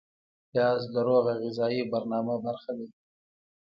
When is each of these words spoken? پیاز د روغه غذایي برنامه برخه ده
پیاز 0.49 0.81
د 0.93 0.95
روغه 1.07 1.33
غذایي 1.41 1.83
برنامه 1.93 2.35
برخه 2.45 2.71
ده 2.77 2.87